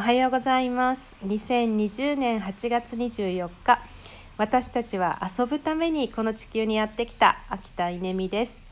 [0.00, 1.14] おはようございます。
[1.26, 3.80] 2020年8月24日。
[4.38, 8.62] 私たちは遊ぶためにこの地球にやってきた秋田稲美です、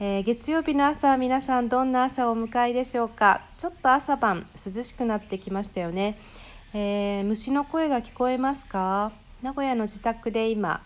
[0.00, 3.40] えー、月曜日の朝皆さんどんな朝をお迎えでしょうか。
[3.56, 6.18] ちょっと朝晩涼しくなってきましたよね、
[6.74, 9.12] えー、虫の声が聞こえますか？
[9.40, 10.82] 名古屋の自宅で今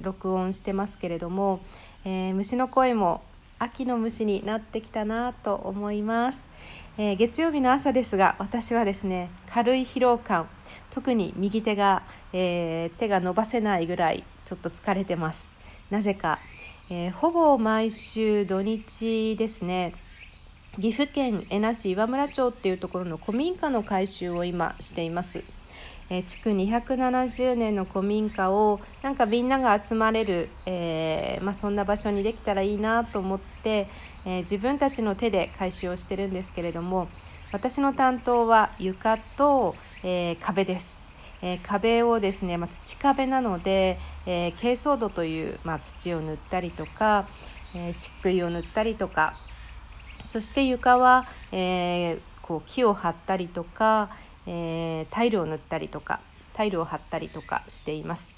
[0.00, 1.60] 録音してますけれども、
[2.06, 3.20] えー、虫の声も
[3.58, 6.44] 秋の虫になってきたなと思います、
[6.98, 10.48] えー、月曜日の朝ですが私はですね軽い疲労感
[10.90, 12.02] 特に右手が、
[12.34, 15.48] えー、手が伸ばせないぐらいちょっと疲れてます。
[15.90, 16.38] なぜか、
[16.90, 19.94] えー、ほぼ毎週土日ですね
[20.80, 25.42] 岐阜県恵那市岩村町っていうところの古民家の改修を今しています。
[26.08, 33.88] えー、築270年の古民家をなんかみんなが集まれる、えー、まあ、そんな場所にできたらいいなと思って、
[34.24, 37.08] えー、自分たちの手で改修をしてるんですけれども
[37.52, 40.98] 私の担当は床と、え壁です。
[41.42, 47.28] え壁をですね、まあ、土壁なので、え珪藻土という、まあ、土を塗ったりとか、
[47.74, 49.38] え漆喰を塗ったりとか
[50.24, 54.10] そして床は、えこう木を張ったりとか、
[54.46, 56.20] えー、タイルを塗ったりとか
[56.54, 58.28] タイルを貼ったりとかしています。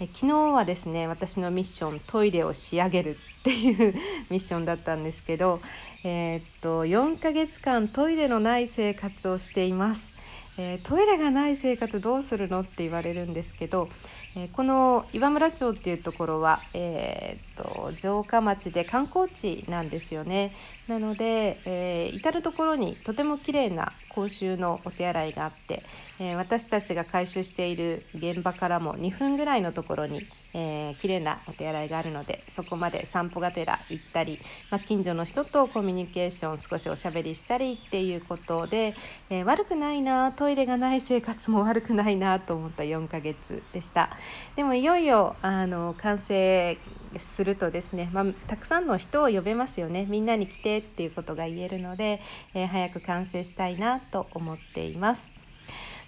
[0.00, 3.94] え昨日はですね私のミッショントイレを仕上げるっていう
[4.30, 5.60] ミッションだったんですけど、
[6.04, 10.10] えー、っと4ヶ月間トイレのない生活をしています。
[10.58, 13.88] えー、トイレがない生活どうするのって言われるんですけど、
[14.36, 20.52] えー、この岩村町っていうところは、えー、と城下町で観光地なんですよね。
[20.88, 25.84] なので、え至る所にとても綺麗な公衆のお手洗いがあって、
[26.18, 34.38] え私たちが回収している現場からも2分ぐらいのところにえー、綺麗なお手洗いがあるのでそこまで散歩がてら行ったり、
[34.70, 38.94] まあ、近所の人とコミュニケーション少しおしゃべりしたりっていうことで、
[39.30, 44.10] えー、悪くないなトイレがない生活も悪くないなと思った4ヶ月でした
[44.56, 46.78] でもいよいよあの完成
[47.18, 52.20] するとですね、まあ、たくさんの人を呼べますよねみんなに来てっていうことが言えるので、
[52.54, 55.30] えー、早く完成したいなと思っています。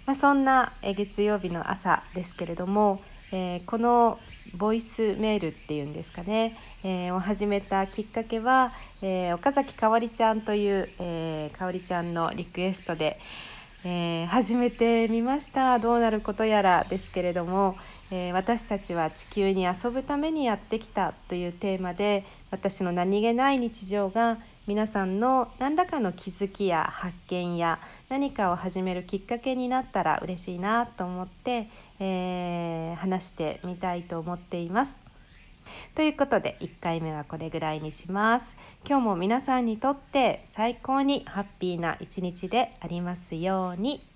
[0.05, 4.19] まあ、そんな月曜日の朝ですけれども、えー、この
[4.55, 13.19] ボイスメールっていうんですかね、えー、を始めたきっかけは、えー、岡崎かおりちゃんという、えー、かおりちゃんのリクエストで、
[13.83, 15.79] えー、始めてみました。
[15.79, 17.75] どうなることやらですけれども、
[18.11, 31.67] え私たちは地球に遊ぶためにやってきたというテーマで私の何気ない日常が皆さんの何らかの気づきや発見や何かを始めるきっかけになったら嬉しいなと思って、
[31.99, 34.97] えー、話してみたいと思っています。
[35.95, 38.55] ということで1回目はこれぐらいにします。
[38.87, 44.12] 今日も皆さんにとって最高にハッピーな一日でありますように。